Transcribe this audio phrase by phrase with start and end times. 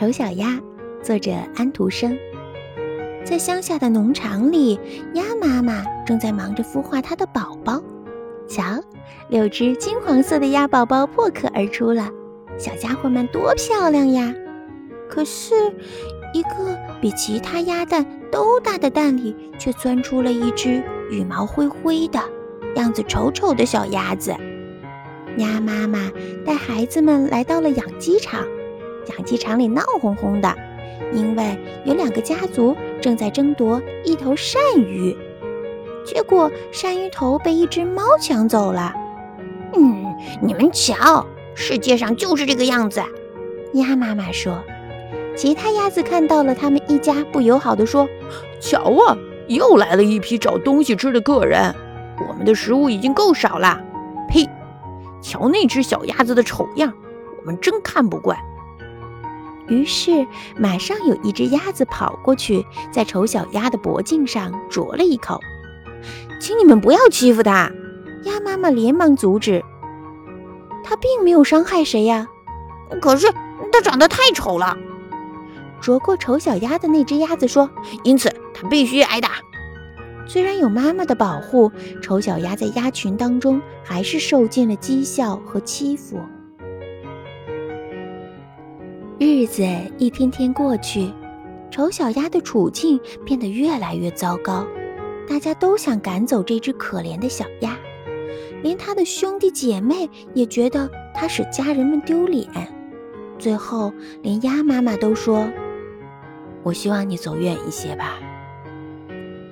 [0.00, 0.58] 丑小鸭，
[1.02, 2.16] 作者安徒生。
[3.22, 4.80] 在乡下的农场里，
[5.12, 7.82] 鸭妈妈正在忙着孵化它的宝宝。
[8.48, 8.62] 瞧，
[9.28, 12.08] 六只金黄色的鸭宝宝破壳而出了，
[12.56, 14.32] 小家伙们多漂亮呀！
[15.06, 15.54] 可是，
[16.32, 22.18] 一个比其他鸭蛋都大的蛋里，却钻出了一只羽毛灰灰的、
[22.74, 24.34] 样子丑丑的小鸭子。
[25.36, 26.10] 鸭妈妈
[26.46, 28.46] 带孩子们来到了养鸡场，
[29.10, 30.54] 养鸡场里闹哄哄的，
[31.12, 35.16] 因为有两个家族正在争夺一头鳝鱼。
[36.04, 38.94] 结果鳝鱼头被一只猫抢走了。
[39.74, 43.02] 嗯，你们瞧，世界上就是这个样子。
[43.74, 44.58] 鸭妈妈说。
[45.36, 48.06] 其他鸭子看到了他们一家，不友好地说
[48.60, 51.74] ：“瞧啊，又来了一批找东西吃的客人。
[52.28, 53.80] 我们的食物已经够少了。
[54.28, 54.46] 呸！
[55.22, 56.92] 瞧那只小鸭子的丑样，
[57.38, 58.36] 我们真看不惯。”
[59.70, 60.26] 于是，
[60.58, 65.40] 马上有一只鸭子跑过去，在丑小鸭的脖颈上啄了一口。
[66.40, 67.70] 请你们不要欺负它！
[68.24, 69.64] 鸭妈妈连忙阻止。
[70.82, 72.26] 它并没有伤害谁呀。
[73.00, 73.28] 可是
[73.72, 74.76] 它长得太丑了。
[75.80, 77.70] 啄过丑小鸭的那只鸭子说
[78.02, 79.30] ：“因此，它必须挨打。”
[80.26, 81.70] 虽然有妈妈的保护，
[82.02, 86.20] 丑小鸭在鸭群当中还是受尽了讥笑和欺负。
[89.40, 89.64] 日子
[89.96, 91.10] 一天天过去，
[91.70, 94.66] 丑小鸭的处境变得越来越糟糕。
[95.26, 97.74] 大家都想赶走这只可怜的小鸭，
[98.62, 102.46] 连他的兄弟姐妹也觉得它使家人们丢脸。
[103.38, 105.48] 最后，连鸭妈妈都说。
[106.62, 108.18] 我希望你走远一些吧。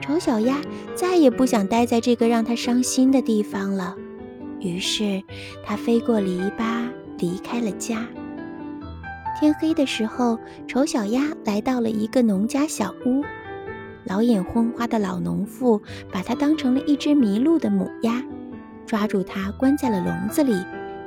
[0.00, 0.60] 丑小鸭
[0.96, 3.94] 再也不想待在这个让它伤心的地方了，
[4.58, 5.22] 于是
[5.64, 6.88] 它飞过篱笆，
[7.20, 8.04] 离开了家。
[9.38, 13.22] 天黑的时候，丑小鸭来到了一个农家小屋。
[14.04, 18.22] 老眼昏花的老农妇把它当成了一只迷路的母鸭，
[18.86, 20.54] 抓住它关在了笼子里。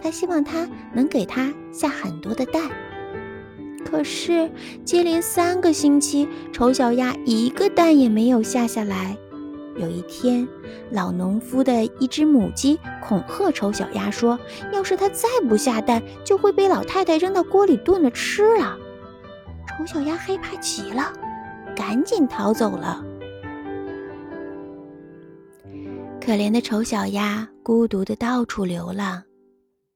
[0.00, 2.62] 他希望它能给它下很多的蛋。
[3.84, 4.50] 可是，
[4.84, 9.16] 接连三个星期，丑小鸭一个蛋也没有下下来。
[9.76, 10.46] 有一天，
[10.90, 14.38] 老农夫的一只母鸡恐吓丑小鸭说
[14.72, 18.78] ：“要是它再不下蛋，就会被老太太扔到锅里炖了吃了。”
[19.78, 21.12] 丑小鸭害怕极了，
[21.74, 23.04] 赶紧逃走了。
[26.20, 29.22] 可怜的丑小鸭孤独的到处流浪。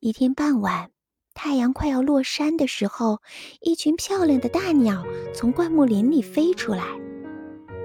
[0.00, 0.90] 一天傍晚。
[1.38, 3.20] 太阳快要落山的时候，
[3.60, 5.04] 一群漂亮的大鸟
[5.34, 6.82] 从灌木林里飞出来。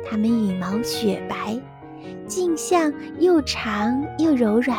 [0.06, 1.60] 它们羽毛雪白，
[2.28, 4.78] 镜像又长又柔软，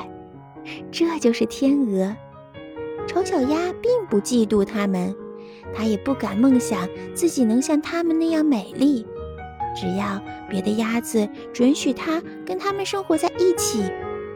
[0.90, 2.14] 这就是天鹅。
[3.06, 5.14] 丑小鸭并不嫉妒它们，
[5.74, 9.06] 它也不敢梦想自己能像它们那样美丽。
[9.74, 13.82] 只要别的鸭子准许它跟它们生活在一起，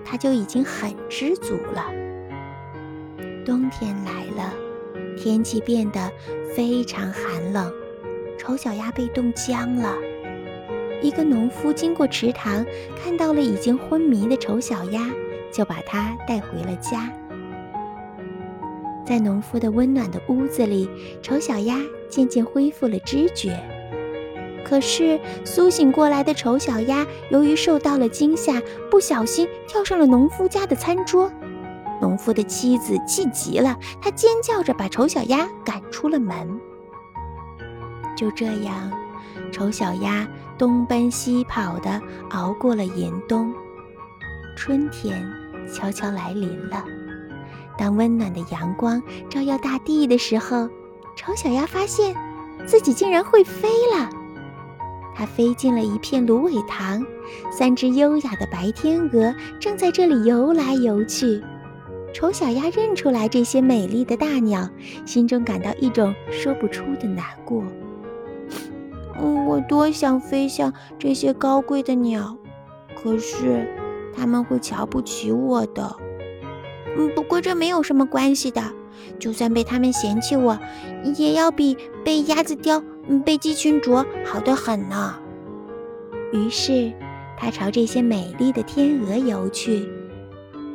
[0.04, 1.92] 它就已经很知足了。
[3.44, 4.52] 冬天来了，
[5.16, 6.10] 天气变得
[6.54, 7.72] 非常寒冷，
[8.36, 9.94] 丑小鸭被冻僵了。
[11.02, 12.64] 一个农夫经过池塘，
[13.02, 15.10] 看到了已经昏迷的丑小鸭，
[15.52, 17.12] 就把它带回了家。
[19.04, 20.90] 在农夫的温暖的屋子里，
[21.22, 23.56] 丑小鸭渐渐恢复了知觉。
[24.64, 31.30] 可是苏醒过来的丑小鸭，由于受到了惊吓，不小心跳上了农夫家的餐桌。
[32.00, 36.60] 农夫的妻子气极了，她尖叫着把丑小鸭赶出了门。
[38.16, 38.90] 就这样，
[39.52, 40.26] 丑小鸭
[40.58, 42.00] 东奔西跑地
[42.30, 43.52] 熬过了严冬。
[44.56, 45.26] 春天
[45.72, 46.84] 悄悄来临了。
[47.78, 50.68] 当温暖的阳光照耀大地的时候，
[51.14, 52.16] 丑小鸭发现
[52.66, 54.08] 自己竟然会飞了。
[55.14, 57.04] 它飞进了一片芦苇塘，
[57.50, 61.42] 三只优雅的白天鹅正在这里游来游去。
[62.14, 64.66] 丑小鸭认出来这些美丽的大鸟，
[65.04, 67.62] 心中感到一种说不出的难过。
[69.20, 72.36] 嗯，我多想飞向这些高贵的鸟，
[72.94, 73.66] 可是
[74.14, 75.96] 他们会瞧不起我的。
[76.98, 78.62] 嗯，不过这没有什么关系的，
[79.18, 80.58] 就算被他们嫌弃我，
[81.16, 82.82] 也要比被鸭子叼、
[83.24, 85.14] 被鸡群啄好得很呢。
[86.32, 86.92] 于是，
[87.38, 89.88] 他朝这些美丽的天鹅游去。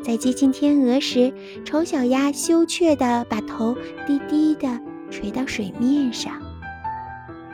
[0.03, 1.31] 在接近天鹅时，
[1.63, 3.75] 丑小鸭羞怯地把头
[4.07, 4.79] 低低地
[5.11, 6.33] 垂到水面上。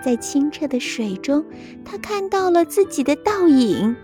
[0.03, 1.45] 在清澈的水中，
[1.83, 3.95] 它看到了自己的倒影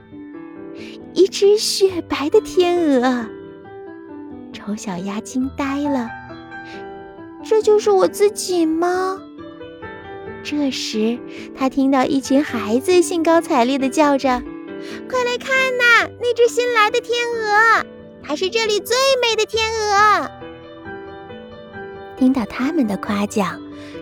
[1.14, 3.28] ——一只雪白的天鹅。
[4.52, 6.10] 丑小鸭惊呆了
[7.44, 9.20] ：“这就是我自己吗？”
[10.44, 11.18] 这时，
[11.56, 14.44] 他听到一群孩子兴高采烈地叫着
[15.10, 17.86] ：“快来看呐，那只新来的天鹅，
[18.22, 20.30] 它是这里最美的天鹅！”
[22.24, 23.60] 听到他们的夸奖，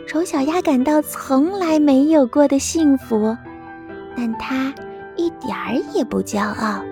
[0.08, 3.36] 丑小鸭感到从来没有过的幸福，
[4.16, 4.72] 但它
[5.16, 6.86] 一点儿也不骄傲。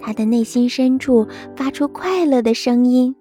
[0.00, 3.14] 它的内心深处发出快乐的声音。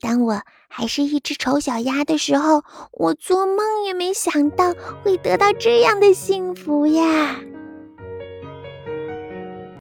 [0.00, 2.62] 当我还是一只丑小鸭的时候，
[2.92, 4.72] 我做梦也没想到
[5.02, 7.34] 会得到这样的幸福呀。